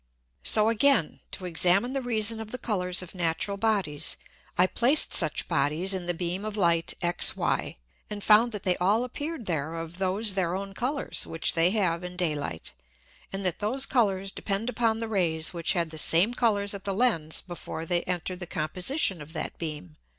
[0.41, 4.17] So again, to examine the reason of the Colours of natural Bodies,
[4.57, 7.75] I placed such Bodies in the Beam of Light XY,
[8.09, 12.03] and found that they all appeared there of those their own Colours which they have
[12.03, 12.73] in Day light,
[13.31, 16.95] and that those Colours depend upon the Rays which had the same Colours at the
[16.95, 19.97] Lens before they enter'd the Composition of that beam.